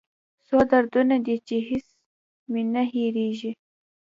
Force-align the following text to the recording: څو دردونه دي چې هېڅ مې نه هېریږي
څو 0.45 0.57
دردونه 0.71 1.15
دي 1.25 1.35
چې 1.47 1.55
هېڅ 1.69 1.87
مې 2.51 2.61
نه 2.73 2.83
هېریږي 2.91 3.51